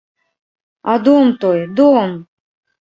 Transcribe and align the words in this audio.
А 0.91 0.93
дом 1.05 1.25
той, 1.41 1.59
дом! 1.77 2.09